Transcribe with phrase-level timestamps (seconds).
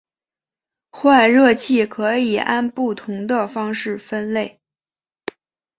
[0.91, 4.59] 换热器可以按不同的方式分类。